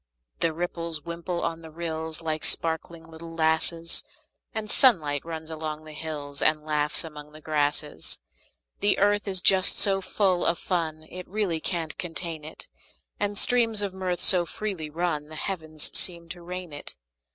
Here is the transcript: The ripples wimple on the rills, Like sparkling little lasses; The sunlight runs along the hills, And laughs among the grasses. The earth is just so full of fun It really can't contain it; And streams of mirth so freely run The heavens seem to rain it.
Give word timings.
The 0.39 0.51
ripples 0.51 1.03
wimple 1.05 1.43
on 1.43 1.61
the 1.61 1.69
rills, 1.69 2.23
Like 2.23 2.43
sparkling 2.43 3.03
little 3.11 3.35
lasses; 3.35 4.03
The 4.51 4.67
sunlight 4.67 5.23
runs 5.23 5.51
along 5.51 5.83
the 5.85 5.93
hills, 5.93 6.41
And 6.41 6.65
laughs 6.65 7.03
among 7.03 7.33
the 7.33 7.39
grasses. 7.39 8.19
The 8.79 8.97
earth 8.97 9.27
is 9.27 9.43
just 9.43 9.77
so 9.77 10.01
full 10.01 10.43
of 10.43 10.57
fun 10.57 11.03
It 11.11 11.27
really 11.27 11.59
can't 11.59 11.99
contain 11.99 12.43
it; 12.43 12.67
And 13.19 13.37
streams 13.37 13.83
of 13.83 13.93
mirth 13.93 14.21
so 14.21 14.43
freely 14.43 14.89
run 14.89 15.29
The 15.29 15.35
heavens 15.35 15.95
seem 15.95 16.29
to 16.29 16.41
rain 16.41 16.73
it. 16.73 16.95